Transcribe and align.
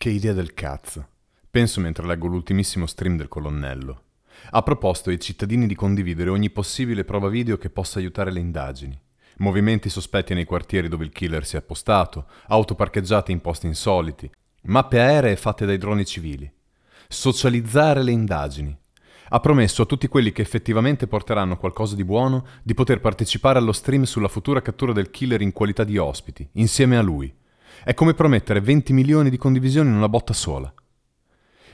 Che 0.00 0.10
idea 0.10 0.32
del 0.32 0.54
cazzo. 0.54 1.08
Penso 1.50 1.80
mentre 1.80 2.06
leggo 2.06 2.28
l'ultimissimo 2.28 2.86
stream 2.86 3.16
del 3.16 3.26
colonnello. 3.26 4.02
Ha 4.50 4.62
proposto 4.62 5.10
ai 5.10 5.18
cittadini 5.18 5.66
di 5.66 5.74
condividere 5.74 6.30
ogni 6.30 6.50
possibile 6.50 7.02
prova 7.02 7.28
video 7.28 7.58
che 7.58 7.68
possa 7.68 7.98
aiutare 7.98 8.30
le 8.30 8.38
indagini. 8.38 8.96
Movimenti 9.38 9.88
sospetti 9.88 10.34
nei 10.34 10.44
quartieri 10.44 10.86
dove 10.86 11.02
il 11.02 11.10
killer 11.10 11.44
si 11.44 11.56
è 11.56 11.58
appostato, 11.58 12.26
auto 12.46 12.76
parcheggiate 12.76 13.32
in 13.32 13.40
posti 13.40 13.66
insoliti, 13.66 14.30
mappe 14.66 15.00
aeree 15.00 15.34
fatte 15.34 15.66
dai 15.66 15.78
droni 15.78 16.04
civili. 16.04 16.48
Socializzare 17.08 18.04
le 18.04 18.12
indagini. 18.12 18.78
Ha 19.30 19.40
promesso 19.40 19.82
a 19.82 19.86
tutti 19.86 20.06
quelli 20.06 20.30
che 20.30 20.42
effettivamente 20.42 21.08
porteranno 21.08 21.56
qualcosa 21.56 21.96
di 21.96 22.04
buono 22.04 22.46
di 22.62 22.74
poter 22.74 23.00
partecipare 23.00 23.58
allo 23.58 23.72
stream 23.72 24.04
sulla 24.04 24.28
futura 24.28 24.62
cattura 24.62 24.92
del 24.92 25.10
killer 25.10 25.40
in 25.40 25.50
qualità 25.50 25.82
di 25.82 25.98
ospiti, 25.98 26.48
insieme 26.52 26.96
a 26.96 27.02
lui. 27.02 27.34
È 27.84 27.94
come 27.94 28.14
promettere 28.14 28.60
20 28.60 28.92
milioni 28.92 29.30
di 29.30 29.36
condivisioni 29.36 29.88
in 29.88 29.94
una 29.94 30.08
botta 30.08 30.32
sola. 30.32 30.72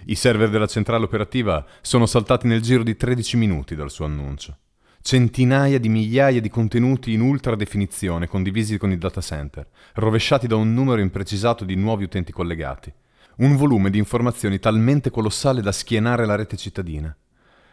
I 0.06 0.14
server 0.14 0.50
della 0.50 0.66
centrale 0.66 1.04
operativa 1.04 1.64
sono 1.80 2.04
saltati 2.04 2.46
nel 2.46 2.60
giro 2.60 2.82
di 2.82 2.94
13 2.94 3.38
minuti 3.38 3.74
dal 3.74 3.90
suo 3.90 4.04
annuncio. 4.04 4.58
Centinaia 5.00 5.78
di 5.78 5.88
migliaia 5.88 6.40
di 6.40 6.48
contenuti 6.50 7.12
in 7.12 7.20
ultra 7.20 7.56
definizione 7.56 8.26
condivisi 8.26 8.76
con 8.76 8.90
il 8.90 8.98
data 8.98 9.20
center, 9.20 9.66
rovesciati 9.94 10.46
da 10.46 10.56
un 10.56 10.74
numero 10.74 11.00
imprecisato 11.00 11.64
di 11.64 11.74
nuovi 11.74 12.04
utenti 12.04 12.32
collegati. 12.32 12.92
Un 13.36 13.56
volume 13.56 13.90
di 13.90 13.98
informazioni 13.98 14.58
talmente 14.58 15.10
colossale 15.10 15.62
da 15.62 15.72
schienare 15.72 16.26
la 16.26 16.36
rete 16.36 16.56
cittadina. 16.56 17.14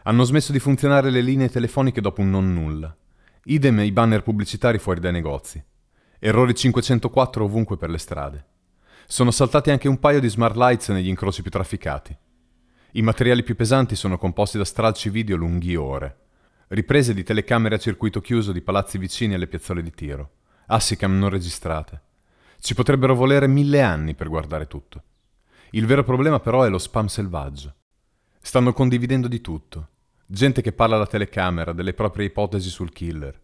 Hanno 0.03 0.23
smesso 0.23 0.51
di 0.51 0.59
funzionare 0.59 1.09
le 1.09 1.21
linee 1.21 1.49
telefoniche 1.49 2.01
dopo 2.01 2.21
un 2.21 2.29
non 2.29 2.53
nulla. 2.53 2.95
Idem 3.43 3.79
i 3.79 3.91
banner 3.91 4.23
pubblicitari 4.23 4.79
fuori 4.79 4.99
dai 4.99 5.11
negozi. 5.11 5.63
Errori 6.23 6.53
504 6.53 7.43
ovunque 7.43 7.77
per 7.77 7.89
le 7.89 7.97
strade. 7.97 8.45
Sono 9.07 9.31
saltati 9.31 9.71
anche 9.71 9.87
un 9.87 9.97
paio 9.97 10.19
di 10.19 10.29
smart 10.29 10.55
lights 10.55 10.89
negli 10.89 11.07
incroci 11.07 11.41
più 11.41 11.49
trafficati. 11.49 12.15
I 12.91 13.01
materiali 13.01 13.41
più 13.41 13.55
pesanti 13.55 13.95
sono 13.95 14.19
composti 14.19 14.59
da 14.59 14.63
stralci 14.63 15.09
video 15.09 15.35
lunghi 15.35 15.75
ore. 15.75 16.17
Riprese 16.67 17.15
di 17.15 17.23
telecamere 17.23 17.73
a 17.73 17.79
circuito 17.79 18.21
chiuso 18.21 18.51
di 18.51 18.61
palazzi 18.61 18.99
vicini 18.99 19.33
alle 19.33 19.47
piazzole 19.47 19.81
di 19.81 19.89
tiro. 19.89 20.29
Assicam 20.67 21.17
non 21.17 21.29
registrate. 21.29 22.01
Ci 22.59 22.75
potrebbero 22.75 23.15
volere 23.15 23.47
mille 23.47 23.81
anni 23.81 24.13
per 24.13 24.29
guardare 24.29 24.67
tutto. 24.67 25.03
Il 25.71 25.87
vero 25.87 26.03
problema 26.03 26.39
però 26.39 26.61
è 26.61 26.69
lo 26.69 26.77
spam 26.77 27.07
selvaggio. 27.07 27.73
Stanno 28.39 28.73
condividendo 28.73 29.27
di 29.27 29.41
tutto. 29.41 29.87
Gente 30.27 30.61
che 30.61 30.71
parla 30.71 30.97
alla 30.97 31.07
telecamera 31.07 31.73
delle 31.73 31.95
proprie 31.95 32.27
ipotesi 32.27 32.69
sul 32.69 32.91
killer, 32.91 33.41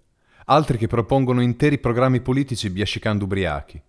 altri 0.50 0.78
che 0.78 0.88
propongono 0.88 1.42
interi 1.42 1.78
programmi 1.78 2.22
politici 2.22 2.70
biascicando 2.70 3.26
ubriachi, 3.26 3.82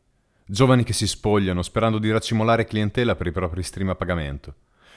giovani 0.45 0.83
che 0.83 0.93
si 0.93 1.07
spogliano 1.07 1.63
sperando 1.63 1.99
di 1.99 2.11
raccimolare 2.11 2.65
clientela 2.65 3.15
per 3.15 3.29
i 3.29 3.33
propri 3.33 3.63
stream 3.63 3.91
a 3.91 3.95
pagamento, 3.95 4.55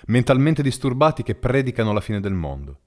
mentalmente 0.08 0.64
disturbati 0.64 1.22
che 1.22 1.36
predicano 1.36 1.94
la 1.94 2.02
fine 2.02 2.20
del 2.20 2.34
mondo. 2.34 2.80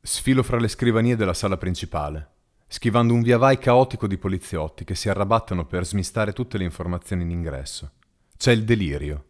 Sfilo 0.00 0.42
fra 0.42 0.58
le 0.58 0.66
scrivanie 0.66 1.14
della 1.14 1.34
sala 1.34 1.56
principale, 1.56 2.30
schivando 2.66 3.14
un 3.14 3.22
viavai 3.22 3.58
caotico 3.58 4.08
di 4.08 4.18
poliziotti 4.18 4.82
che 4.82 4.96
si 4.96 5.08
arrabattano 5.08 5.64
per 5.64 5.86
smistare 5.86 6.32
tutte 6.32 6.58
le 6.58 6.64
informazioni 6.64 7.22
in 7.22 7.30
ingresso. 7.30 7.92
C'è 8.36 8.50
il 8.50 8.64
delirio. 8.64 9.24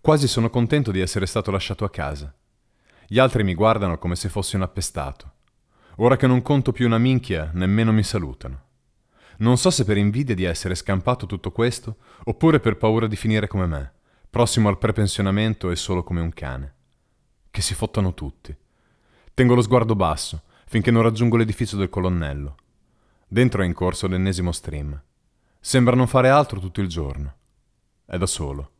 Quasi 0.00 0.28
sono 0.28 0.50
contento 0.50 0.92
di 0.92 1.00
essere 1.00 1.26
stato 1.26 1.50
lasciato 1.50 1.84
a 1.84 1.90
casa. 1.90 2.32
Gli 3.08 3.18
altri 3.18 3.42
mi 3.42 3.54
guardano 3.54 3.98
come 3.98 4.14
se 4.14 4.28
fossi 4.28 4.54
un 4.54 4.62
appestato. 4.62 5.32
Ora 5.96 6.16
che 6.16 6.26
non 6.26 6.42
conto 6.42 6.72
più 6.72 6.86
una 6.86 6.98
minchia, 6.98 7.50
nemmeno 7.52 7.92
mi 7.92 8.02
salutano. 8.02 8.70
Non 9.38 9.56
so 9.58 9.70
se 9.70 9.84
per 9.84 9.96
invidia 9.96 10.34
di 10.34 10.44
essere 10.44 10.74
scampato 10.74 11.26
tutto 11.26 11.50
questo, 11.52 11.96
oppure 12.24 12.60
per 12.60 12.76
paura 12.76 13.06
di 13.06 13.16
finire 13.16 13.46
come 13.46 13.66
me, 13.66 13.92
prossimo 14.30 14.68
al 14.68 14.78
prepensionamento 14.78 15.70
e 15.70 15.76
solo 15.76 16.02
come 16.02 16.20
un 16.20 16.32
cane. 16.32 16.74
Che 17.50 17.60
si 17.60 17.74
fottano 17.74 18.14
tutti. 18.14 18.56
Tengo 19.34 19.54
lo 19.54 19.62
sguardo 19.62 19.94
basso, 19.94 20.42
finché 20.66 20.90
non 20.90 21.02
raggiungo 21.02 21.36
l'edificio 21.36 21.76
del 21.76 21.88
colonnello. 21.90 22.56
Dentro 23.26 23.62
è 23.62 23.66
in 23.66 23.72
corso 23.72 24.06
l'ennesimo 24.06 24.52
stream. 24.52 25.00
Sembra 25.58 25.96
non 25.96 26.06
fare 26.06 26.28
altro 26.28 26.60
tutto 26.60 26.80
il 26.80 26.88
giorno. 26.88 27.34
È 28.04 28.16
da 28.16 28.26
solo. 28.26 28.70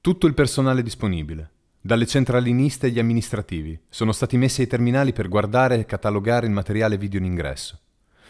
Tutto 0.00 0.26
il 0.26 0.34
personale 0.34 0.82
disponibile, 0.82 1.50
dalle 1.86 2.06
centraliniste 2.06 2.88
agli 2.88 2.98
amministrativi, 2.98 3.80
sono 3.88 4.10
stati 4.10 4.36
messi 4.36 4.60
ai 4.60 4.66
terminali 4.66 5.12
per 5.12 5.28
guardare 5.28 5.78
e 5.78 5.86
catalogare 5.86 6.44
il 6.44 6.52
materiale 6.52 6.98
video 6.98 7.20
in 7.20 7.26
ingresso. 7.26 7.78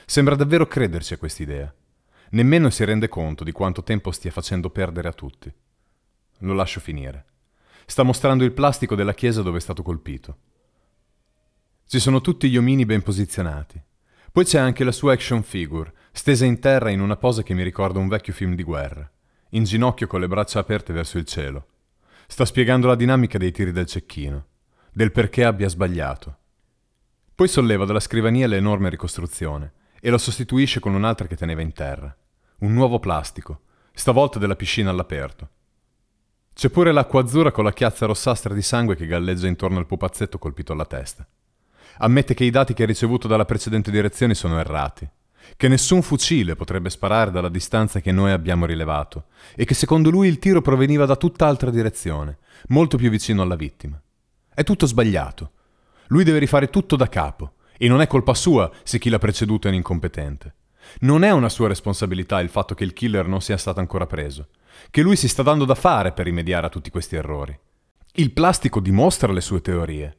Sembra 0.05 0.37
davvero 0.37 0.67
crederci 0.67 1.15
a 1.15 1.17
quest'idea. 1.17 1.75
Nemmeno 2.31 2.69
si 2.69 2.85
rende 2.85 3.09
conto 3.09 3.45
di 3.45 3.53
quanto 3.53 3.83
tempo 3.83 4.13
stia 4.13 4.31
facendo 4.31 4.69
perdere 4.69 5.09
a 5.09 5.13
tutti. 5.13 5.51
Lo 6.41 6.53
lascio 6.53 6.81
finire. 6.81 7.25
Sta 7.87 8.03
mostrando 8.03 8.45
il 8.45 8.53
plastico 8.53 8.95
della 8.95 9.15
chiesa 9.15 9.41
dove 9.41 9.57
è 9.57 9.61
stato 9.61 9.83
colpito. 9.83 10.37
Ci 11.87 11.99
sono 11.99 12.21
tutti 12.21 12.51
gli 12.51 12.59
omini 12.59 12.85
ben 12.85 13.01
posizionati. 13.01 13.81
Poi 14.33 14.45
c'è 14.45 14.59
anche 14.59 14.85
la 14.85 14.93
sua 14.93 15.15
action 15.15 15.43
figure, 15.43 15.93
stesa 16.13 16.45
in 16.45 16.59
terra 16.59 16.91
in 16.91 17.01
una 17.01 17.17
posa 17.17 17.43
che 17.43 17.55
mi 17.55 17.63
ricorda 17.63 18.01
un 18.01 18.09
vecchio 18.09 18.35
film 18.35 18.55
di 18.55 18.63
guerra, 18.63 19.11
in 19.51 19.65
ginocchio 19.65 20.07
con 20.07 20.21
le 20.21 20.29
braccia 20.29 20.59
aperte 20.59 20.93
verso 20.93 21.17
il 21.17 21.25
cielo. 21.25 21.69
Sta 22.27 22.45
spiegando 22.45 22.87
la 22.87 22.95
dinamica 22.95 23.39
dei 23.39 23.53
tiri 23.53 23.73
del 23.73 23.87
cecchino, 23.87 24.47
del 24.93 25.13
perché 25.13 25.45
abbia 25.45 25.69
sbagliato. 25.69 26.39
Poi 27.35 27.49
solleva 27.49 27.85
dalla 27.85 28.01
scrivania 28.01 28.47
l'enorme 28.47 28.89
ricostruzione 28.89 29.73
e 30.01 30.11
lo 30.11 30.19
sostituisce 30.19 30.81
con 30.81 30.95
un'altra 30.95 31.27
che 31.27 31.37
teneva 31.37 31.63
in 31.63 31.73
terra. 31.73 32.15
Un 32.59 32.73
nuovo 32.73 32.99
plastico, 32.99 33.61
stavolta 33.93 34.39
della 34.39 34.57
piscina 34.57 34.91
all'aperto. 34.91 35.49
C'è 36.53 36.71
pure 36.71 36.93
l'acqua 36.93 37.21
azzurra 37.21 37.53
con 37.53 37.65
la 37.65 37.73
chiazza 37.73 38.07
rossastra 38.07 38.55
di 38.55 38.63
sangue 38.63 38.97
che 38.97 39.07
galleggia 39.07 39.47
intorno 39.47 39.79
al 39.79 39.87
pupazzetto 39.87 40.39
colpito 40.39 40.73
alla 40.73 40.87
testa. 40.87 41.27
Ammette 41.99 42.35
che 42.35 42.45
i 42.45 42.51
dati 42.51 42.75
che 42.75 42.83
ha 42.83 42.87
ricevuto 42.87 43.29
dalla 43.29 43.45
precedente 43.45 43.91
direzione 43.91 44.35
sono 44.35 44.59
errati 44.59 45.09
che 45.57 45.69
nessun 45.69 46.03
fucile 46.03 46.57
potrebbe 46.57 46.91
sparare 46.91 47.31
dalla 47.31 47.49
distanza 47.49 48.01
che 48.01 48.13
noi 48.13 48.33
abbiamo 48.33 48.67
rilevato 48.67 49.27
e 49.55 49.65
che 49.65 49.75
secondo 49.75 50.11
lui 50.11 50.29
il 50.29 50.39
tiro 50.39 50.61
proveniva 50.61 51.07
da 51.07 51.17
tutt'altra 51.17 51.71
direzione, 51.71 52.39
molto 52.69 52.97
più 52.97 53.11
vicino 53.11 53.43
alla 53.43 53.57
vittima. 53.57 54.01
È 54.53 54.65
tutto 54.65 54.87
sbagliato. 54.87 55.53
Lui 56.09 56.25
deve 56.25 56.39
rifare 56.39 56.71
tutto 56.71 56.97
da 56.97 57.09
capo 57.09 57.55
e 57.77 57.89
non 57.89 58.01
è 58.01 58.07
colpa 58.07 58.35
sua 58.35 58.71
se 58.83 58.99
chi 58.99 59.09
l'ha 59.09 59.19
preceduto 59.19 59.67
è 59.67 59.71
un 59.71 59.77
incompetente. 59.77 60.55
Non 61.01 61.25
è 61.25 61.31
una 61.31 61.49
sua 61.49 61.69
responsabilità 61.69 62.41
il 62.41 62.49
fatto 62.49 62.75
che 62.75 62.85
il 62.85 62.93
killer 62.93 63.27
non 63.27 63.41
sia 63.41 63.57
stato 63.57 63.81
ancora 63.81 64.07
preso, 64.07 64.49
che 64.91 65.03
lui 65.03 65.17
si 65.17 65.29
sta 65.29 65.43
dando 65.43 65.65
da 65.65 65.75
fare 65.75 66.13
per 66.13 66.27
rimediare 66.27 66.67
a 66.67 66.71
tutti 66.71 66.91
questi 66.91 67.17
errori. 67.17 67.59
Il 68.13 68.33
plastico 68.33 68.81
dimostra 68.81 69.33
le 69.33 69.41
sue 69.41 69.61
teorie. 69.61 70.17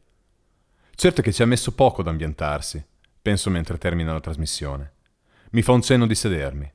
Certo 0.94 1.22
che 1.22 1.32
ci 1.32 1.42
ha 1.42 1.48
messo 1.48 1.74
poco 1.74 2.02
ad 2.02 2.08
ambientarsi, 2.08 2.84
penso 3.22 3.50
mentre 3.50 3.78
termina 3.78 4.14
la 4.14 4.20
trasmissione. 4.20 4.94
Mi 5.58 5.64
fa 5.64 5.72
un 5.72 5.82
cenno 5.82 6.06
di 6.06 6.14
sedermi. 6.14 6.72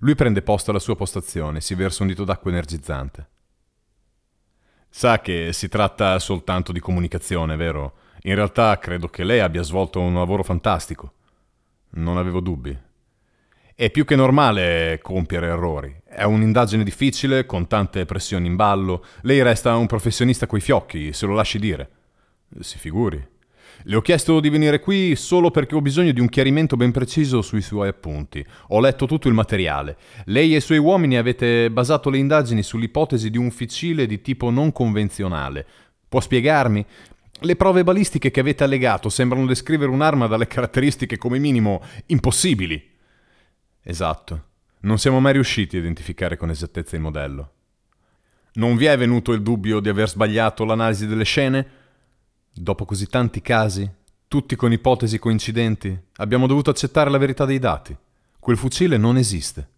Lui 0.00 0.14
prende 0.14 0.42
posto 0.42 0.68
alla 0.68 0.80
sua 0.80 0.94
postazione 0.94 1.56
e 1.56 1.60
si 1.62 1.74
versa 1.74 2.02
un 2.02 2.10
dito 2.10 2.24
d'acqua 2.24 2.50
energizzante. 2.50 3.26
Sa 4.90 5.22
che 5.22 5.54
si 5.54 5.66
tratta 5.68 6.18
soltanto 6.18 6.70
di 6.70 6.78
comunicazione, 6.78 7.56
vero? 7.56 7.94
In 8.24 8.34
realtà 8.34 8.78
credo 8.78 9.08
che 9.08 9.24
lei 9.24 9.40
abbia 9.40 9.62
svolto 9.62 9.98
un 10.00 10.12
lavoro 10.12 10.42
fantastico. 10.42 11.14
Non 11.92 12.18
avevo 12.18 12.40
dubbi. 12.40 12.78
È 13.74 13.90
più 13.90 14.04
che 14.04 14.14
normale 14.14 14.98
compiere 15.00 15.46
errori. 15.46 15.98
È 16.04 16.24
un'indagine 16.24 16.84
difficile, 16.84 17.46
con 17.46 17.66
tante 17.66 18.04
pressioni 18.04 18.46
in 18.46 18.56
ballo. 18.56 19.06
Lei 19.22 19.40
resta 19.42 19.74
un 19.74 19.86
professionista 19.86 20.46
coi 20.46 20.60
fiocchi, 20.60 21.14
se 21.14 21.24
lo 21.24 21.32
lasci 21.32 21.58
dire. 21.58 21.90
Si 22.60 22.76
figuri. 22.76 23.26
Le 23.88 23.96
ho 23.96 24.02
chiesto 24.02 24.38
di 24.40 24.50
venire 24.50 24.80
qui 24.80 25.16
solo 25.16 25.50
perché 25.50 25.74
ho 25.74 25.80
bisogno 25.80 26.12
di 26.12 26.20
un 26.20 26.28
chiarimento 26.28 26.76
ben 26.76 26.90
preciso 26.90 27.40
sui 27.40 27.62
suoi 27.62 27.88
appunti. 27.88 28.44
Ho 28.68 28.80
letto 28.80 29.06
tutto 29.06 29.28
il 29.28 29.34
materiale. 29.34 29.96
Lei 30.26 30.52
e 30.52 30.58
i 30.58 30.60
suoi 30.60 30.76
uomini 30.76 31.16
avete 31.16 31.70
basato 31.70 32.10
le 32.10 32.18
indagini 32.18 32.62
sull'ipotesi 32.62 33.30
di 33.30 33.38
un 33.38 33.50
fucile 33.50 34.04
di 34.04 34.20
tipo 34.20 34.50
non 34.50 34.72
convenzionale. 34.72 35.66
Può 36.06 36.20
spiegarmi? 36.20 36.84
Le 37.40 37.56
prove 37.56 37.82
balistiche 37.82 38.30
che 38.30 38.40
avete 38.40 38.62
allegato 38.62 39.08
sembrano 39.08 39.46
descrivere 39.46 39.90
un'arma 39.90 40.26
dalle 40.26 40.48
caratteristiche 40.48 41.16
come 41.16 41.38
minimo 41.38 41.82
impossibili. 42.08 42.90
Esatto. 43.82 44.44
Non 44.80 44.98
siamo 44.98 45.18
mai 45.18 45.32
riusciti 45.32 45.76
a 45.76 45.80
identificare 45.80 46.36
con 46.36 46.50
esattezza 46.50 46.94
il 46.94 47.00
modello. 47.00 47.52
Non 48.52 48.76
vi 48.76 48.84
è 48.84 48.98
venuto 48.98 49.32
il 49.32 49.40
dubbio 49.40 49.80
di 49.80 49.88
aver 49.88 50.10
sbagliato 50.10 50.66
l'analisi 50.66 51.06
delle 51.06 51.24
scene? 51.24 51.77
Dopo 52.60 52.84
così 52.84 53.06
tanti 53.06 53.40
casi, 53.40 53.88
tutti 54.26 54.56
con 54.56 54.72
ipotesi 54.72 55.20
coincidenti, 55.20 55.96
abbiamo 56.16 56.48
dovuto 56.48 56.70
accettare 56.70 57.08
la 57.08 57.16
verità 57.16 57.44
dei 57.44 57.60
dati. 57.60 57.96
Quel 58.40 58.56
fucile 58.56 58.96
non 58.96 59.16
esiste. 59.16 59.68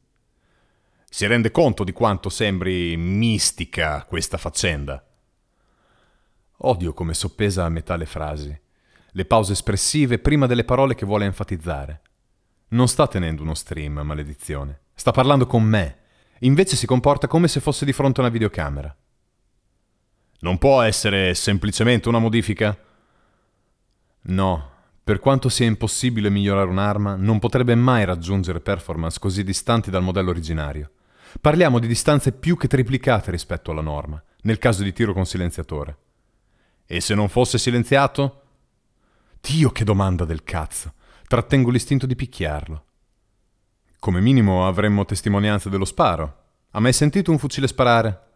Si 1.05 1.27
rende 1.27 1.51
conto 1.51 1.85
di 1.85 1.93
quanto 1.93 2.31
sembri 2.31 2.97
mistica 2.97 4.05
questa 4.05 4.39
faccenda? 4.39 5.05
Odio 6.63 6.95
come 6.95 7.13
soppesa 7.13 7.67
a 7.67 7.69
metà 7.69 7.97
le 7.97 8.07
frasi, 8.07 8.61
le 9.11 9.25
pause 9.27 9.53
espressive 9.53 10.19
prima 10.19 10.47
delle 10.47 10.65
parole 10.65 10.95
che 10.95 11.05
vuole 11.05 11.27
enfatizzare. 11.27 12.01
Non 12.69 12.89
sta 12.89 13.07
tenendo 13.07 13.43
uno 13.43 13.55
stream, 13.55 14.01
maledizione. 14.01 14.81
Sta 14.95 15.11
parlando 15.11 15.47
con 15.47 15.63
me. 15.65 15.99
Invece 16.41 16.77
si 16.77 16.87
comporta 16.87 17.27
come 17.27 17.47
se 17.47 17.61
fosse 17.61 17.85
di 17.85 17.93
fronte 17.93 18.21
a 18.21 18.23
una 18.25 18.33
videocamera. 18.33 18.97
Non 20.41 20.59
può 20.59 20.81
essere 20.81 21.35
semplicemente 21.35 22.09
una 22.09 22.19
modifica? 22.19 22.77
No, 24.23 24.71
per 25.05 25.19
quanto 25.19 25.49
sia 25.49 25.67
impossibile 25.67 26.31
migliorare 26.31 26.69
un'arma, 26.69 27.17
non 27.17 27.39
potrebbe 27.39 27.75
mai 27.75 28.05
raggiungere 28.05 28.61
performance 28.61 29.19
così 29.19 29.45
distanti 29.45 29.91
dal 29.91 30.03
modello 30.03 30.31
originario. 30.31 30.93
Parliamo 31.41 31.79
di 31.79 31.87
distanze 31.87 32.33
più 32.33 32.57
che 32.57 32.69
triplicate 32.69 33.31
rispetto 33.31 33.71
alla 33.71 33.83
norma, 33.83 34.23
nel 34.43 34.59
caso 34.59 34.83
di 34.83 34.93
tiro 34.93 35.13
con 35.13 35.27
silenziatore. 35.27 35.97
E 36.87 37.01
se 37.01 37.15
non 37.15 37.29
fosse 37.29 37.59
silenziato? 37.59 38.43
Dio 39.41 39.71
che 39.71 39.85
domanda 39.85 40.25
del 40.25 40.43
cazzo! 40.43 40.95
Trattengo 41.29 41.71
l'istinto 41.71 42.07
di 42.07 42.17
picchiarlo. 42.17 42.85
Come 43.99 44.21
minimo 44.21 44.67
avremmo 44.67 45.05
testimonianze 45.05 45.69
dello 45.69 45.85
sparo. 45.85 46.37
Ha 46.71 46.81
mai 46.81 46.93
sentito 46.93 47.31
un 47.31 47.39
fucile 47.39 47.69
sparare? 47.69 48.30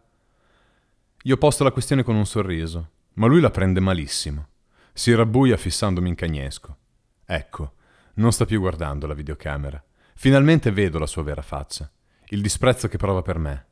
Io 1.27 1.37
posto 1.37 1.63
la 1.63 1.71
questione 1.71 2.03
con 2.03 2.13
un 2.13 2.27
sorriso, 2.27 2.91
ma 3.13 3.25
lui 3.25 3.41
la 3.41 3.49
prende 3.49 3.79
malissimo. 3.79 4.49
Si 4.93 5.11
rabbuia 5.15 5.57
fissandomi 5.57 6.09
in 6.09 6.13
cagnesco. 6.13 6.77
Ecco, 7.25 7.73
non 8.15 8.31
sta 8.31 8.45
più 8.45 8.59
guardando 8.59 9.07
la 9.07 9.15
videocamera. 9.15 9.83
Finalmente 10.13 10.69
vedo 10.69 10.99
la 10.99 11.07
sua 11.07 11.23
vera 11.23 11.41
faccia, 11.41 11.91
il 12.27 12.43
disprezzo 12.43 12.87
che 12.87 12.97
prova 12.97 13.23
per 13.23 13.39
me. 13.39 13.65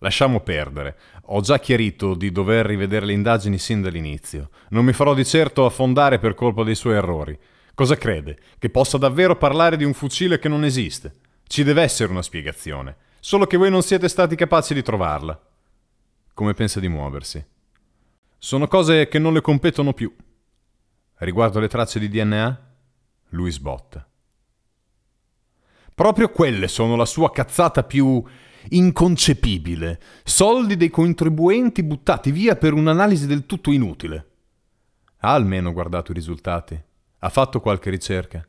Lasciamo 0.00 0.40
perdere. 0.40 0.98
Ho 1.28 1.40
già 1.40 1.58
chiarito 1.58 2.14
di 2.14 2.30
dover 2.30 2.66
rivedere 2.66 3.06
le 3.06 3.14
indagini 3.14 3.56
sin 3.56 3.80
dall'inizio. 3.80 4.50
Non 4.70 4.84
mi 4.84 4.92
farò 4.92 5.14
di 5.14 5.24
certo 5.24 5.64
affondare 5.64 6.18
per 6.18 6.34
colpa 6.34 6.64
dei 6.64 6.74
suoi 6.74 6.96
errori. 6.96 7.38
Cosa 7.72 7.96
crede? 7.96 8.38
Che 8.58 8.68
possa 8.68 8.98
davvero 8.98 9.36
parlare 9.36 9.78
di 9.78 9.84
un 9.84 9.94
fucile 9.94 10.38
che 10.38 10.50
non 10.50 10.64
esiste? 10.64 11.14
Ci 11.46 11.64
deve 11.64 11.80
essere 11.80 12.10
una 12.10 12.20
spiegazione, 12.20 12.96
solo 13.20 13.46
che 13.46 13.56
voi 13.56 13.70
non 13.70 13.82
siete 13.82 14.08
stati 14.08 14.36
capaci 14.36 14.74
di 14.74 14.82
trovarla. 14.82 15.46
Come 16.34 16.54
pensa 16.54 16.80
di 16.80 16.88
muoversi? 16.88 17.44
Sono 18.38 18.66
cose 18.66 19.06
che 19.08 19.18
non 19.18 19.34
le 19.34 19.42
competono 19.42 19.92
più. 19.92 20.14
Riguardo 21.18 21.60
le 21.60 21.68
tracce 21.68 21.98
di 21.98 22.08
DNA? 22.08 22.74
Lui 23.30 23.50
sbotta. 23.50 24.08
Proprio 25.94 26.30
quelle 26.30 26.68
sono 26.68 26.96
la 26.96 27.04
sua 27.04 27.30
cazzata 27.30 27.84
più 27.84 28.24
inconcepibile. 28.70 30.00
Soldi 30.24 30.76
dei 30.76 30.88
contribuenti 30.88 31.82
buttati 31.82 32.30
via 32.30 32.56
per 32.56 32.72
un'analisi 32.72 33.26
del 33.26 33.44
tutto 33.44 33.70
inutile. 33.70 34.30
Ha 35.18 35.34
almeno 35.34 35.72
guardato 35.72 36.12
i 36.12 36.14
risultati. 36.14 36.82
Ha 37.18 37.28
fatto 37.28 37.60
qualche 37.60 37.90
ricerca? 37.90 38.44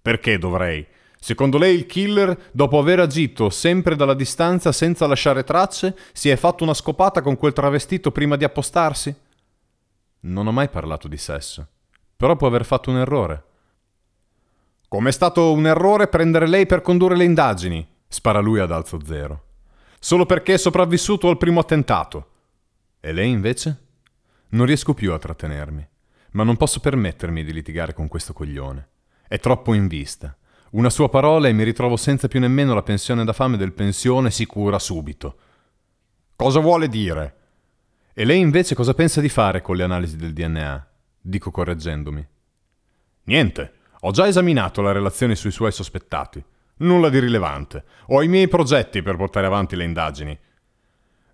Perché 0.00 0.38
dovrei? 0.38 0.84
Secondo 1.20 1.58
lei 1.58 1.74
il 1.74 1.86
killer, 1.86 2.50
dopo 2.52 2.78
aver 2.78 3.00
agito 3.00 3.50
sempre 3.50 3.96
dalla 3.96 4.14
distanza 4.14 4.72
senza 4.72 5.06
lasciare 5.06 5.44
tracce, 5.44 5.96
si 6.12 6.28
è 6.28 6.36
fatto 6.36 6.64
una 6.64 6.74
scopata 6.74 7.22
con 7.22 7.36
quel 7.36 7.52
travestito 7.52 8.12
prima 8.12 8.36
di 8.36 8.44
appostarsi? 8.44 9.14
Non 10.20 10.46
ho 10.46 10.52
mai 10.52 10.68
parlato 10.68 11.08
di 11.08 11.16
sesso, 11.16 11.66
però 12.16 12.36
può 12.36 12.46
aver 12.46 12.64
fatto 12.64 12.90
un 12.90 12.98
errore. 12.98 13.44
Com'è 14.88 15.10
stato 15.10 15.52
un 15.52 15.66
errore 15.66 16.08
prendere 16.08 16.46
lei 16.46 16.66
per 16.66 16.80
condurre 16.80 17.16
le 17.16 17.24
indagini? 17.24 17.86
spara 18.08 18.40
lui 18.40 18.58
ad 18.58 18.72
alzo 18.72 18.98
zero. 19.04 19.44
Solo 20.00 20.24
perché 20.24 20.54
è 20.54 20.58
sopravvissuto 20.58 21.28
al 21.28 21.36
primo 21.36 21.60
attentato. 21.60 22.30
E 23.00 23.12
lei 23.12 23.30
invece? 23.30 23.76
Non 24.50 24.64
riesco 24.64 24.94
più 24.94 25.12
a 25.12 25.18
trattenermi 25.18 25.86
ma 26.32 26.42
non 26.42 26.56
posso 26.56 26.80
permettermi 26.80 27.44
di 27.44 27.52
litigare 27.52 27.92
con 27.92 28.08
questo 28.08 28.32
coglione. 28.32 28.88
È 29.26 29.38
troppo 29.38 29.74
in 29.74 29.86
vista. 29.86 30.36
Una 30.70 30.90
sua 30.90 31.08
parola 31.08 31.48
e 31.48 31.52
mi 31.52 31.64
ritrovo 31.64 31.96
senza 31.96 32.28
più 32.28 32.40
nemmeno 32.40 32.74
la 32.74 32.82
pensione 32.82 33.24
da 33.24 33.32
fame 33.32 33.56
del 33.56 33.72
pensione 33.72 34.30
sicura 34.30 34.78
subito. 34.78 35.36
Cosa 36.36 36.60
vuole 36.60 36.88
dire? 36.88 37.36
E 38.12 38.24
lei 38.26 38.40
invece 38.40 38.74
cosa 38.74 38.92
pensa 38.92 39.22
di 39.22 39.30
fare 39.30 39.62
con 39.62 39.76
le 39.76 39.84
analisi 39.84 40.16
del 40.16 40.34
DNA? 40.34 40.88
Dico 41.20 41.50
correggendomi. 41.50 42.26
Niente, 43.24 43.72
ho 44.00 44.10
già 44.10 44.26
esaminato 44.26 44.82
la 44.82 44.92
relazione 44.92 45.36
sui 45.36 45.50
suoi 45.50 45.72
sospettati. 45.72 46.44
Nulla 46.78 47.08
di 47.08 47.18
rilevante. 47.18 47.84
Ho 48.08 48.22
i 48.22 48.28
miei 48.28 48.46
progetti 48.46 49.02
per 49.02 49.16
portare 49.16 49.46
avanti 49.46 49.74
le 49.74 49.84
indagini. 49.84 50.38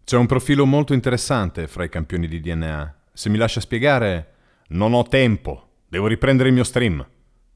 C'è 0.04 0.16
un 0.16 0.26
profilo 0.26 0.64
molto 0.64 0.94
interessante 0.94 1.66
fra 1.66 1.82
i 1.82 1.88
campioni 1.88 2.28
di 2.28 2.40
DNA. 2.40 2.96
Se 3.12 3.28
mi 3.28 3.36
lascia 3.36 3.60
spiegare, 3.60 4.34
non 4.68 4.94
ho 4.94 5.02
tempo, 5.02 5.70
devo 5.88 6.06
riprendere 6.06 6.48
il 6.48 6.54
mio 6.54 6.64
stream, 6.64 7.04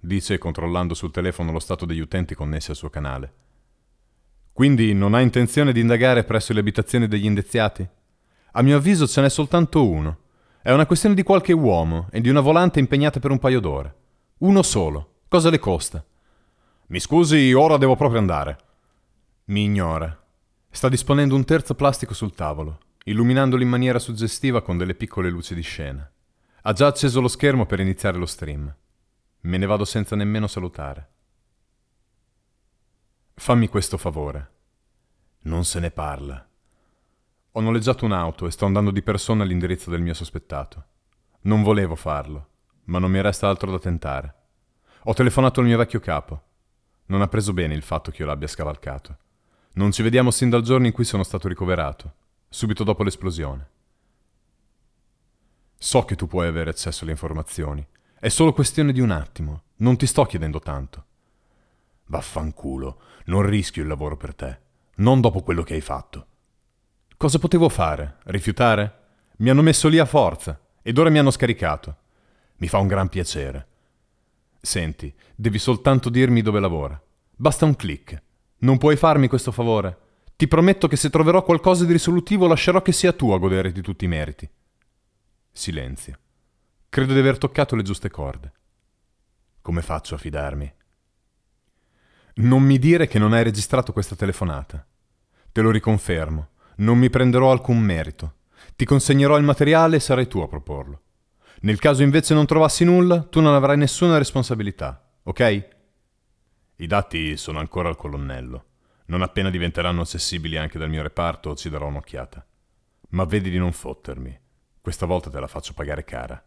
dice 0.00 0.38
controllando 0.38 0.94
sul 0.94 1.10
telefono 1.10 1.52
lo 1.52 1.58
stato 1.58 1.84
degli 1.84 2.00
utenti 2.00 2.34
connessi 2.34 2.70
al 2.70 2.76
suo 2.76 2.90
canale. 2.90 3.32
Quindi 4.52 4.92
non 4.92 5.14
ha 5.14 5.20
intenzione 5.20 5.72
di 5.72 5.80
indagare 5.80 6.24
presso 6.24 6.52
le 6.52 6.60
abitazioni 6.60 7.06
degli 7.06 7.26
indeziati? 7.26 7.88
A 8.52 8.62
mio 8.62 8.76
avviso 8.76 9.06
ce 9.06 9.20
n'è 9.20 9.30
soltanto 9.30 9.88
uno. 9.88 10.18
È 10.62 10.72
una 10.72 10.86
questione 10.86 11.14
di 11.14 11.22
qualche 11.22 11.52
uomo 11.52 12.08
e 12.10 12.20
di 12.20 12.28
una 12.28 12.40
volante 12.40 12.80
impegnata 12.80 13.20
per 13.20 13.30
un 13.30 13.38
paio 13.38 13.60
d'ore. 13.60 13.94
Uno 14.38 14.62
solo. 14.62 15.20
Cosa 15.28 15.50
le 15.50 15.58
costa? 15.58 16.04
Mi 16.88 17.00
scusi, 17.00 17.52
ora 17.52 17.76
devo 17.76 17.94
proprio 17.94 18.18
andare. 18.18 18.58
Mi 19.44 19.62
ignora. 19.62 20.18
Sta 20.70 20.88
disponendo 20.88 21.34
un 21.34 21.44
terzo 21.44 21.74
plastico 21.74 22.14
sul 22.14 22.34
tavolo, 22.34 22.78
illuminandolo 23.04 23.62
in 23.62 23.68
maniera 23.68 23.98
suggestiva 23.98 24.62
con 24.62 24.76
delle 24.76 24.94
piccole 24.94 25.30
luci 25.30 25.54
di 25.54 25.62
scena. 25.62 26.10
Ha 26.62 26.72
già 26.72 26.86
acceso 26.88 27.20
lo 27.20 27.28
schermo 27.28 27.64
per 27.64 27.80
iniziare 27.80 28.18
lo 28.18 28.26
stream. 28.26 28.74
Me 29.48 29.56
ne 29.56 29.64
vado 29.64 29.86
senza 29.86 30.14
nemmeno 30.14 30.46
salutare. 30.46 31.08
Fammi 33.34 33.66
questo 33.68 33.96
favore. 33.96 34.50
Non 35.44 35.64
se 35.64 35.80
ne 35.80 35.90
parla. 35.90 36.46
Ho 37.52 37.60
noleggiato 37.60 38.04
un'auto 38.04 38.46
e 38.46 38.50
sto 38.50 38.66
andando 38.66 38.90
di 38.90 39.00
persona 39.00 39.44
all'indirizzo 39.44 39.88
del 39.88 40.02
mio 40.02 40.12
sospettato. 40.12 40.84
Non 41.42 41.62
volevo 41.62 41.94
farlo, 41.94 42.48
ma 42.84 42.98
non 42.98 43.10
mi 43.10 43.22
resta 43.22 43.48
altro 43.48 43.70
da 43.70 43.78
tentare. 43.78 44.34
Ho 45.04 45.14
telefonato 45.14 45.60
al 45.60 45.66
mio 45.66 45.78
vecchio 45.78 46.00
capo. 46.00 46.42
Non 47.06 47.22
ha 47.22 47.28
preso 47.28 47.54
bene 47.54 47.72
il 47.72 47.82
fatto 47.82 48.10
che 48.10 48.20
io 48.20 48.28
l'abbia 48.28 48.48
scavalcato. 48.48 49.16
Non 49.72 49.92
ci 49.92 50.02
vediamo 50.02 50.30
sin 50.30 50.50
dal 50.50 50.60
giorno 50.60 50.88
in 50.88 50.92
cui 50.92 51.04
sono 51.04 51.22
stato 51.22 51.48
ricoverato, 51.48 52.12
subito 52.50 52.84
dopo 52.84 53.02
l'esplosione. 53.02 53.70
So 55.78 56.04
che 56.04 56.16
tu 56.16 56.26
puoi 56.26 56.48
avere 56.48 56.68
accesso 56.68 57.04
alle 57.04 57.12
informazioni. 57.12 57.88
È 58.20 58.29
solo 58.29 58.53
questione 58.53 58.93
di 58.93 59.00
un 59.00 59.12
attimo. 59.12 59.62
Non 59.76 59.97
ti 59.97 60.05
sto 60.05 60.25
chiedendo 60.25 60.59
tanto. 60.59 61.05
Vaffanculo, 62.06 63.00
non 63.26 63.43
rischio 63.43 63.82
il 63.82 63.88
lavoro 63.88 64.17
per 64.17 64.35
te. 64.35 64.59
Non 64.97 65.20
dopo 65.20 65.41
quello 65.43 65.62
che 65.62 65.75
hai 65.75 65.81
fatto. 65.81 66.26
Cosa 67.17 67.38
potevo 67.38 67.69
fare? 67.69 68.17
Rifiutare? 68.25 68.97
Mi 69.37 69.51
hanno 69.51 69.63
messo 69.63 69.87
lì 69.87 70.01
a 70.01 70.05
forza 70.05 70.60
ed 70.82 70.98
ora 70.98 71.10
mi 71.10 71.19
hanno 71.19 71.31
scaricato. 71.31 71.96
Mi 72.56 72.67
fa 72.67 72.79
un 72.79 72.89
gran 72.89 73.08
piacere. 73.08 73.67
Senti, 74.60 75.15
devi 75.37 75.60
soltanto 75.60 76.10
dirmi 76.10 76.43
dove 76.43 76.58
lavora. 76.58 77.01
Basta 77.37 77.67
un 77.67 77.77
clic. 77.77 78.20
Non 78.58 78.79
puoi 78.79 78.96
farmi 78.96 79.29
questo 79.29 79.53
favore? 79.53 79.96
Ti 80.34 80.48
prometto 80.48 80.89
che 80.89 80.96
se 80.96 81.08
troverò 81.08 81.44
qualcosa 81.44 81.84
di 81.84 81.93
risolutivo 81.93 82.48
lascerò 82.48 82.82
che 82.82 82.91
sia 82.91 83.13
tu 83.13 83.31
a 83.31 83.39
godere 83.39 83.70
di 83.70 83.81
tutti 83.81 84.06
i 84.06 84.08
meriti. 84.08 84.51
Silenzio. 85.53 86.19
Credo 86.90 87.12
di 87.12 87.18
aver 87.18 87.36
toccato 87.36 87.76
le 87.76 87.82
giuste 87.82 88.08
corde. 88.08 88.52
Come 89.60 89.82
faccio 89.82 90.14
a 90.14 90.18
fidarmi? 90.18 90.72
Non 92.36 92.62
mi 92.62 92.78
dire 92.78 93.06
che 93.06 93.18
non 93.18 93.34
hai 93.34 93.42
registrato 93.42 93.92
questa 93.92 94.16
telefonata. 94.16 94.86
Te 95.52 95.60
lo 95.60 95.70
riconfermo. 95.70 96.48
Non 96.76 96.96
mi 96.98 97.10
prenderò 97.10 97.50
alcun 97.50 97.78
merito. 97.78 98.36
Ti 98.74 98.86
consegnerò 98.86 99.36
il 99.36 99.44
materiale 99.44 99.96
e 99.96 100.00
sarai 100.00 100.28
tu 100.28 100.38
a 100.38 100.48
proporlo. 100.48 101.02
Nel 101.60 101.78
caso 101.78 102.02
invece 102.02 102.32
non 102.32 102.46
trovassi 102.46 102.84
nulla, 102.84 103.22
tu 103.22 103.40
non 103.40 103.52
avrai 103.52 103.76
nessuna 103.76 104.16
responsabilità, 104.16 105.10
ok? 105.24 105.68
I 106.76 106.86
dati 106.86 107.36
sono 107.36 107.58
ancora 107.58 107.88
al 107.88 107.96
colonnello. 107.96 108.64
Non 109.06 109.20
appena 109.22 109.50
diventeranno 109.50 110.00
accessibili 110.00 110.56
anche 110.56 110.78
dal 110.78 110.88
mio 110.88 111.02
reparto 111.02 111.54
ci 111.54 111.68
darò 111.68 111.86
un'occhiata. 111.86 112.46
Ma 113.10 113.24
vedi 113.24 113.50
di 113.50 113.58
non 113.58 113.72
fottermi. 113.72 114.38
Questa 114.80 115.04
volta 115.04 115.28
te 115.28 115.38
la 115.38 115.48
faccio 115.48 115.74
pagare 115.74 116.04
cara. 116.04 116.42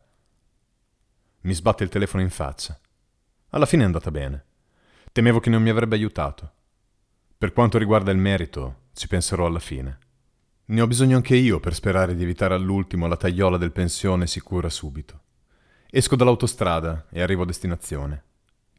Mi 1.42 1.54
sbatte 1.54 1.84
il 1.84 1.90
telefono 1.90 2.22
in 2.22 2.30
faccia. 2.30 2.80
Alla 3.50 3.66
fine 3.66 3.82
è 3.82 3.86
andata 3.86 4.12
bene. 4.12 4.46
Temevo 5.12 5.40
che 5.40 5.50
non 5.50 5.64
mi 5.64 5.70
avrebbe 5.70 5.96
aiutato. 5.96 6.52
Per 7.36 7.52
quanto 7.52 7.80
riguarda 7.80 8.12
il 8.12 8.20
merito, 8.20 8.82
ci 8.94 9.08
penserò 9.08 9.48
alla 9.48 9.60
fine. 9.60 9.98
Ne 10.66 10.82
ho 10.82 10.86
bisogno 10.86 11.16
anche 11.16 11.36
io 11.36 11.60
per 11.60 11.74
sperare 11.74 12.14
di 12.16 12.22
evitare 12.22 12.54
all'ultimo 12.54 13.08
la 13.08 13.18
tagliola 13.18 13.58
del 13.58 13.72
pensione 13.72 14.28
sicura 14.28 14.70
subito. 14.70 15.20
Esco 15.90 16.16
dall'autostrada 16.16 17.08
e 17.10 17.22
arrivo 17.22 17.42
a 17.42 17.48
destinazione. 17.48 18.24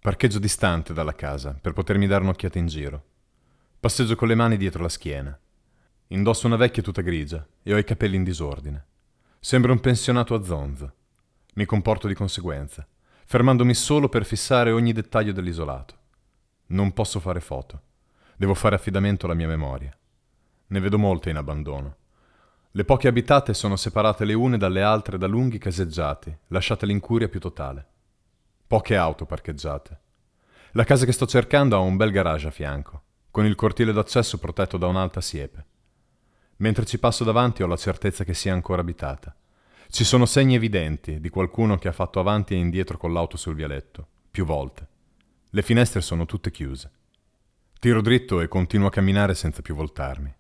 Parcheggio 0.01 0.39
distante 0.39 0.93
dalla 0.93 1.17
casa 1.17 1.59
per 1.61 1.73
potermi 1.73 2.07
dare 2.07 2.23
un'occhiata 2.23 2.59
in 2.59 2.69
giro. 2.69 3.05
Passeggio 3.81 4.15
con 4.15 4.29
le 4.29 4.37
mani 4.37 4.57
dietro 4.57 4.83
la 4.83 4.89
schiena. 4.89 5.37
Indosso 6.09 6.47
una 6.47 6.57
vecchia 6.57 6.83
tuta 6.83 7.03
grigia 7.03 7.45
e 7.63 7.75
ho 7.75 7.77
i 7.77 7.85
capelli 7.85 8.15
in 8.15 8.23
disordine. 8.23 8.87
Sembra 9.41 9.73
un 9.73 9.81
pensionato 9.81 10.35
a 10.35 10.45
zonzo. 10.45 10.95
Mi 11.55 11.67
comporto 11.67 12.09
di 12.09 12.15
conseguenza, 12.15 12.87
fermandomi 13.27 13.75
solo 13.75 14.09
per 14.09 14.25
fissare 14.25 14.71
ogni 14.71 14.93
dettaglio 14.93 15.33
dell'isolato. 15.33 15.95
Non 16.69 16.93
posso 16.93 17.21
fare 17.21 17.41
foto. 17.41 17.83
Devo 18.37 18.55
fare 18.55 18.75
affidamento 18.75 19.27
alla 19.27 19.35
mia 19.35 19.49
memoria. 19.49 19.95
Ne 20.69 20.81
vedo 20.81 20.99
molte 20.99 21.29
in 21.29 21.37
abbandono. 21.37 21.97
Le 22.71 22.85
poche 22.85 23.07
abitate 23.07 23.53
sono 23.53 23.77
separate 23.77 24.25
le 24.25 24.33
une 24.33 24.57
dalle 24.57 24.83
altre 24.83 25.19
da 25.19 25.27
lunghi 25.27 25.59
caseggiati, 25.59 26.35
lasciate 26.47 26.87
l'incuria 26.87 27.29
più 27.29 27.39
totale. 27.39 27.87
Poche 28.67 28.97
auto 28.97 29.27
parcheggiate. 29.27 30.01
La 30.71 30.85
casa 30.85 31.05
che 31.05 31.13
sto 31.13 31.27
cercando 31.27 31.77
ha 31.77 31.81
un 31.81 31.97
bel 31.97 32.11
garage 32.11 32.49
a 32.49 32.51
fianco, 32.51 33.03
con 33.31 33.45
il 33.45 33.57
cortile 33.57 33.93
d'accesso 33.93 34.39
protetto 34.39 34.79
da 34.79 34.87
un'alta 34.87 35.21
siepe. 35.21 35.67
Mentre 36.57 36.87
ci 36.87 36.99
passo 36.99 37.25
davanti 37.25 37.63
ho 37.63 37.67
la 37.67 37.77
certezza 37.77 38.25
che 38.25 38.33
sia 38.33 38.55
ancora 38.55 38.81
abitata. 38.81 39.37
Ci 39.93 40.05
sono 40.05 40.25
segni 40.25 40.55
evidenti 40.55 41.21
di 41.21 41.29
qualcuno 41.29 41.77
che 41.77 41.87
ha 41.87 41.93
fatto 41.93 42.19
avanti 42.19 42.55
e 42.55 42.57
indietro 42.57 42.97
con 42.97 43.13
l'auto 43.13 43.37
sul 43.37 43.55
vialetto, 43.55 44.07
più 44.31 44.47
volte. 44.47 44.89
Le 45.51 45.61
finestre 45.61 46.01
sono 46.01 46.25
tutte 46.25 46.51
chiuse. 46.51 46.91
Tiro 47.79 48.01
dritto 48.01 48.41
e 48.41 48.49
continuo 48.49 48.87
a 48.87 48.91
camminare 48.91 49.35
senza 49.35 49.61
più 49.61 49.75
voltarmi. 49.75 50.35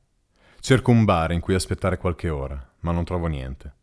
Cerco 0.59 0.91
un 0.91 1.05
bar 1.05 1.33
in 1.33 1.41
cui 1.41 1.53
aspettare 1.53 1.99
qualche 1.99 2.31
ora, 2.31 2.67
ma 2.81 2.93
non 2.93 3.05
trovo 3.05 3.27
niente. 3.27 3.75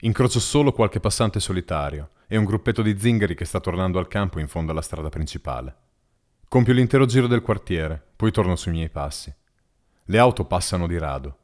Incrocio 0.00 0.40
solo 0.40 0.72
qualche 0.72 0.98
passante 0.98 1.38
solitario 1.38 2.10
e 2.26 2.36
un 2.36 2.44
gruppetto 2.44 2.82
di 2.82 2.98
zingari 2.98 3.36
che 3.36 3.44
sta 3.44 3.60
tornando 3.60 4.00
al 4.00 4.08
campo 4.08 4.40
in 4.40 4.48
fondo 4.48 4.72
alla 4.72 4.82
strada 4.82 5.08
principale. 5.08 5.76
Compio 6.48 6.72
l'intero 6.72 7.06
giro 7.06 7.28
del 7.28 7.42
quartiere, 7.42 8.04
poi 8.16 8.32
torno 8.32 8.56
sui 8.56 8.72
miei 8.72 8.90
passi. 8.90 9.32
Le 10.06 10.18
auto 10.18 10.46
passano 10.46 10.88
di 10.88 10.98
rado. 10.98 11.38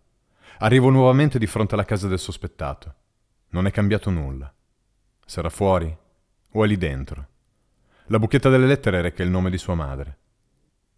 Arrivo 0.59 0.90
nuovamente 0.90 1.38
di 1.38 1.47
fronte 1.47 1.75
alla 1.75 1.85
casa 1.85 2.09
del 2.09 2.19
sospettato. 2.19 2.97
Non 3.52 3.66
è 3.66 3.71
cambiato 3.71 4.09
nulla. 4.09 4.50
Sarà 5.26 5.50
fuori 5.50 5.94
o 6.54 6.64
è 6.64 6.66
lì 6.66 6.78
dentro? 6.78 7.28
La 8.06 8.18
buchetta 8.18 8.49
delle 8.49 8.66
lettere 8.66 9.02
reca 9.02 9.23
il 9.23 9.28
nome 9.28 9.50
di 9.50 9.59
sua 9.59 9.75
madre. 9.75 10.18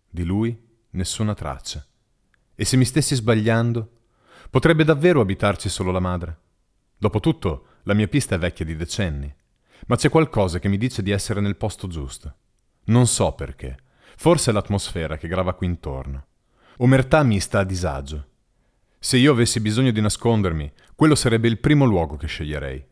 Di 0.08 0.22
lui 0.22 0.56
nessuna 0.90 1.34
traccia. 1.34 1.84
E 2.54 2.64
se 2.64 2.76
mi 2.76 2.84
stessi 2.84 3.16
sbagliando? 3.16 4.02
Potrebbe 4.50 4.84
davvero 4.84 5.20
abitarci 5.20 5.68
solo 5.68 5.90
la 5.90 5.98
madre? 5.98 6.38
Dopotutto, 6.96 7.66
la 7.82 7.94
mia 7.94 8.06
pista 8.06 8.36
è 8.36 8.38
vecchia 8.38 8.64
di 8.64 8.76
decenni, 8.76 9.34
ma 9.88 9.96
c'è 9.96 10.08
qualcosa 10.08 10.60
che 10.60 10.68
mi 10.68 10.78
dice 10.78 11.02
di 11.02 11.10
essere 11.10 11.40
nel 11.40 11.56
posto 11.56 11.88
giusto. 11.88 12.36
Non 12.84 13.08
so 13.08 13.32
perché. 13.32 13.78
Forse 14.16 14.50
è 14.50 14.54
l'atmosfera 14.54 15.16
che 15.16 15.26
grava 15.26 15.54
qui 15.54 15.66
intorno. 15.66 16.26
Omertà 16.76 17.24
mi 17.24 17.40
sta 17.40 17.58
a 17.58 17.64
disagio. 17.64 18.28
Se 19.04 19.18
io 19.18 19.32
avessi 19.32 19.60
bisogno 19.60 19.90
di 19.90 20.00
nascondermi, 20.00 20.72
quello 21.04 21.18
sarebbe 21.20 21.48
il 21.48 21.58
primo 21.58 21.84
luogo 21.84 22.16
che 22.16 22.26
sceglierei. 22.26 22.82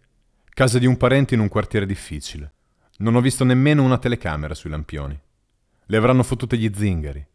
Casa 0.50 0.78
di 0.78 0.85
un 0.85 0.99
parente 0.99 1.33
in 1.33 1.40
un 1.40 1.49
quartiere 1.49 1.87
difficile. 1.87 2.52
Non 2.99 3.14
ho 3.14 3.23
visto 3.23 3.42
nemmeno 3.42 3.83
una 3.83 3.97
telecamera 3.97 4.52
sui 4.52 4.69
lampioni. 4.69 5.19
Le 5.87 5.97
avranno 5.97 6.23
fottute 6.23 6.59
gli 6.59 6.71
zingari. 6.75 7.26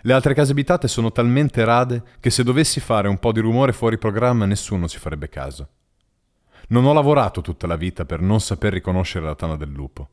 Le 0.00 0.12
altre 0.14 0.32
case 0.32 0.52
abitate 0.52 0.88
sono 0.88 1.12
talmente 1.12 1.62
rade 1.66 2.02
che 2.18 2.30
se 2.30 2.42
dovessi 2.44 2.80
fare 2.80 3.08
un 3.08 3.18
po' 3.18 3.30
di 3.30 3.40
rumore 3.40 3.74
fuori 3.74 3.98
programma 3.98 4.46
nessuno 4.46 4.88
ci 4.88 4.98
farebbe 4.98 5.28
caso. 5.28 5.68
Non 6.68 6.86
ho 6.86 6.94
lavorato 6.94 7.42
tutta 7.42 7.66
la 7.66 7.76
vita 7.76 8.06
per 8.06 8.22
non 8.22 8.40
saper 8.40 8.72
riconoscere 8.72 9.26
la 9.26 9.34
tana 9.34 9.56
del 9.56 9.68
lupo. 9.68 10.08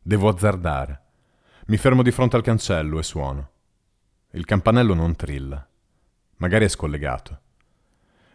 Devo 0.00 0.28
azzardare. 0.28 1.00
Mi 1.66 1.76
fermo 1.76 2.04
di 2.04 2.12
fronte 2.12 2.36
al 2.36 2.42
cancello 2.42 3.00
e 3.00 3.02
suono. 3.02 3.50
Il 4.30 4.44
campanello 4.44 4.94
non 4.94 5.16
trilla. 5.16 5.68
Magari 6.36 6.66
è 6.66 6.68
scollegato. 6.68 7.40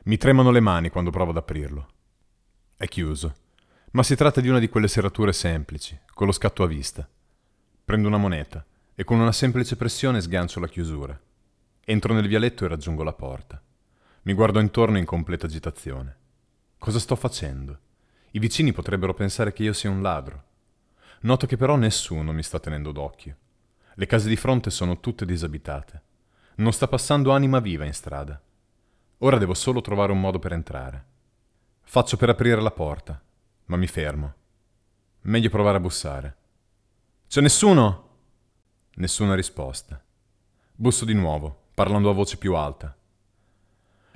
Mi 0.08 0.18
tremano 0.18 0.52
le 0.52 0.60
mani 0.60 0.90
quando 0.90 1.10
provo 1.10 1.32
ad 1.32 1.38
aprirlo. 1.38 1.88
È 2.78 2.88
chiuso. 2.88 3.34
Ma 3.94 4.04
si 4.04 4.16
tratta 4.16 4.40
di 4.40 4.48
una 4.50 4.60
di 4.60 4.70
quelle 4.70 4.88
serrature 4.88 5.34
semplici, 5.34 6.00
con 6.14 6.28
lo 6.28 6.32
scatto 6.32 6.62
a 6.62 6.68
vista. 6.68 7.10
Prendo 7.84 8.08
una 8.08 8.18
moneta 8.18 8.64
e 8.94 9.04
con 9.04 9.20
una 9.20 9.32
semplice 9.32 9.76
pressione 9.76 10.22
sgancio 10.22 10.60
la 10.60 10.68
chiusura. 10.68 11.20
Entro 11.84 12.14
nel 12.14 12.28
vialetto 12.28 12.66
e 12.66 12.68
raggiungo 12.68 13.02
la 13.02 13.14
porta. 13.14 13.60
Mi 14.24 14.34
guardo 14.34 14.60
intorno 14.60 15.00
in 15.00 15.06
completa 15.06 15.48
agitazione. 15.48 16.16
Cosa 16.78 17.00
sto 17.00 17.16
facendo? 17.16 17.80
I 18.30 18.38
vicini 18.38 18.74
potrebbero 18.74 19.16
pensare 19.16 19.54
che 19.54 19.64
io 19.64 19.74
sia 19.74 19.90
un 19.90 20.04
ladro. 20.04 20.44
Noto 21.22 21.48
che 21.48 21.58
però 21.58 21.78
nessuno 21.78 22.32
mi 22.32 22.44
sta 22.44 22.60
tenendo 22.60 22.92
d'occhio. 22.92 23.38
Le 23.96 24.06
case 24.06 24.30
di 24.30 24.36
fronte 24.36 24.70
sono 24.70 25.00
tutte 25.00 25.26
disabitate. 25.26 26.02
Non 26.58 26.74
sta 26.74 26.88
passando 26.88 27.32
anima 27.32 27.60
viva 27.60 27.86
in 27.86 27.94
strada. 27.94 28.40
Ora 29.20 29.38
devo 29.38 29.54
solo 29.54 29.82
trovare 29.82 30.12
un 30.12 30.20
modo 30.20 30.40
per 30.40 30.52
entrare. 30.52 31.06
Faccio 31.82 32.18
per 32.18 32.30
aprire 32.30 32.62
la 32.62 32.72
porta, 32.72 33.22
ma 33.66 33.78
mi 33.78 33.88
fermo. 33.88 34.34
Meglio 35.22 35.50
provare 35.50 35.78
a 35.78 35.80
bussare. 35.80 36.36
C'è 37.28 37.42
nessuno? 37.42 38.10
Nessuna 38.96 39.34
risposta. 39.36 40.04
Busso 40.74 41.06
di 41.06 41.14
nuovo, 41.14 41.68
parlando 41.74 42.10
a 42.10 42.14
voce 42.14 42.38
più 42.38 42.56
alta. 42.56 42.96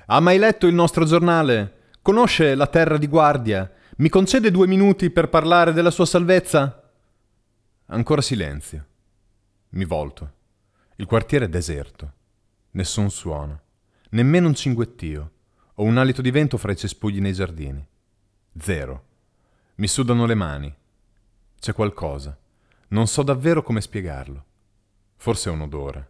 Ha 0.08 0.20
mai 0.20 0.38
letto 0.38 0.68
il 0.68 0.74
nostro 0.74 1.06
giornale? 1.06 1.92
Conosce 2.02 2.56
la 2.56 2.68
terra 2.68 2.98
di 2.98 3.08
guardia? 3.08 3.72
Mi 3.98 4.10
concede 4.10 4.52
due 4.52 4.68
minuti 4.68 5.10
per 5.10 5.30
parlare 5.30 5.72
della 5.72 5.92
sua 5.92 6.06
salvezza? 6.06 6.92
Ancora 7.88 8.22
silenzio. 8.22 8.86
Mi 9.70 9.86
volto. 9.86 10.34
Il 10.96 11.06
quartiere 11.06 11.46
è 11.46 11.50
deserto. 11.50 12.14
Nessun 12.72 13.10
suono. 13.10 13.62
Nemmeno 14.12 14.48
un 14.48 14.56
cinguettio 14.56 15.32
o 15.76 15.84
un 15.84 15.98
alito 15.98 16.24
di 16.24 16.32
vento 16.32 16.58
fra 16.58 16.72
i 16.72 16.76
cespugli 16.76 17.20
nei 17.20 17.34
giardini. 17.34 17.86
Zero. 18.58 19.04
Mi 19.76 19.88
sudano 19.88 20.26
le 20.26 20.34
mani. 20.34 20.76
C'è 21.60 21.74
qualcosa. 21.74 22.36
Non 22.88 23.06
so 23.06 23.22
davvero 23.22 23.62
come 23.62 23.82
spiegarlo. 23.82 24.46
Forse 25.16 25.50
è 25.50 25.54
un 25.54 25.62
odore. 25.62 26.10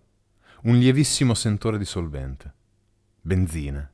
Un 0.63 0.77
lievissimo 0.77 1.33
sentore 1.33 1.77
di 1.77 1.83
solvente. 1.83 2.53
Benzina. 3.19 3.91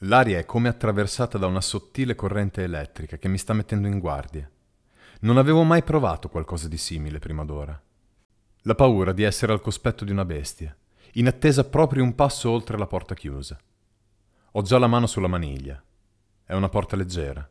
L'aria 0.00 0.38
è 0.38 0.44
come 0.44 0.68
attraversata 0.68 1.38
da 1.38 1.46
una 1.46 1.62
sottile 1.62 2.14
corrente 2.14 2.62
elettrica 2.62 3.16
che 3.16 3.28
mi 3.28 3.38
sta 3.38 3.54
mettendo 3.54 3.88
in 3.88 3.98
guardia. 3.98 4.50
Non 5.20 5.38
avevo 5.38 5.62
mai 5.62 5.82
provato 5.82 6.28
qualcosa 6.28 6.68
di 6.68 6.76
simile 6.76 7.18
prima 7.18 7.44
d'ora. 7.46 7.80
La 8.64 8.74
paura 8.74 9.12
di 9.12 9.22
essere 9.22 9.52
al 9.52 9.62
cospetto 9.62 10.04
di 10.04 10.12
una 10.12 10.26
bestia, 10.26 10.76
in 11.14 11.26
attesa 11.26 11.64
proprio 11.64 12.02
un 12.02 12.14
passo 12.14 12.50
oltre 12.50 12.78
la 12.78 12.86
porta 12.86 13.14
chiusa. 13.14 13.58
Ho 14.52 14.62
già 14.62 14.78
la 14.78 14.86
mano 14.86 15.06
sulla 15.06 15.28
maniglia. 15.28 15.82
È 16.44 16.54
una 16.54 16.68
porta 16.68 16.96
leggera. 16.96 17.48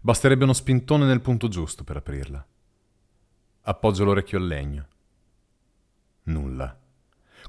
Basterebbe 0.00 0.44
uno 0.44 0.52
spintone 0.52 1.04
nel 1.04 1.20
punto 1.20 1.48
giusto 1.48 1.84
per 1.84 1.96
aprirla. 1.96 2.44
Appoggio 3.62 4.04
l'orecchio 4.04 4.38
al 4.38 4.46
legno. 4.46 4.86
Nulla. 6.24 6.76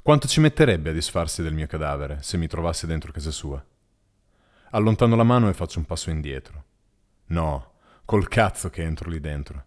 Quanto 0.01 0.27
ci 0.27 0.39
metterebbe 0.39 0.89
a 0.89 0.93
disfarsi 0.93 1.41
del 1.41 1.53
mio 1.53 1.67
cadavere 1.67 2.21
se 2.21 2.37
mi 2.37 2.47
trovasse 2.47 2.85
dentro 2.85 3.11
casa 3.11 3.31
sua? 3.31 3.63
Allontano 4.71 5.15
la 5.15 5.23
mano 5.23 5.49
e 5.49 5.53
faccio 5.53 5.79
un 5.79 5.85
passo 5.85 6.09
indietro. 6.09 6.63
No, 7.27 7.73
col 8.05 8.27
cazzo 8.27 8.69
che 8.69 8.83
entro 8.83 9.09
lì 9.09 9.19
dentro. 9.19 9.65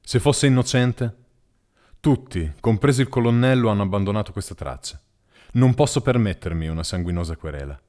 Se 0.00 0.18
fosse 0.20 0.46
innocente? 0.46 1.16
Tutti, 2.00 2.54
compreso 2.60 3.00
il 3.00 3.08
colonnello, 3.08 3.68
hanno 3.68 3.82
abbandonato 3.82 4.32
questa 4.32 4.54
traccia. 4.54 5.00
Non 5.56 5.72
posso 5.72 6.02
permettermi 6.02 6.68
una 6.68 6.82
sanguinosa 6.82 7.36
querela. 7.36 7.80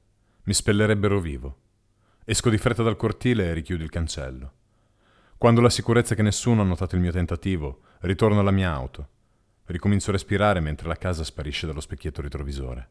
Mi 0.44 0.54
spellerebbero 0.54 1.20
vivo. 1.20 1.56
Esco 2.24 2.48
di 2.48 2.56
fretta 2.56 2.82
dal 2.82 2.96
cortile 2.96 3.44
e 3.44 3.52
richiudo 3.52 3.82
il 3.84 3.90
cancello. 3.90 4.52
Quando 5.36 5.60
la 5.60 5.68
sicurezza 5.68 6.14
che 6.14 6.22
nessuno 6.22 6.62
ha 6.62 6.64
notato 6.64 6.94
il 6.94 7.02
mio 7.02 7.12
tentativo, 7.12 7.80
ritorno 8.00 8.40
alla 8.40 8.50
mia 8.50 8.72
auto 8.72 9.08
Ricomincio 9.66 10.08
a 10.08 10.12
respirare 10.14 10.60
mentre 10.60 10.88
la 10.88 10.96
casa 10.96 11.24
sparisce 11.24 11.66
dallo 11.66 11.80
specchietto 11.80 12.22
retrovisore. 12.22 12.88